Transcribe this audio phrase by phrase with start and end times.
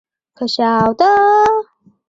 [0.37, 1.03] 沃沙西。